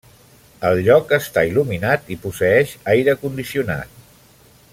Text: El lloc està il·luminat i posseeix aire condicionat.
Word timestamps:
El 0.69 0.79
lloc 0.87 1.13
està 1.17 1.43
il·luminat 1.49 2.09
i 2.15 2.19
posseeix 2.25 2.75
aire 2.95 3.19
condicionat. 3.27 4.05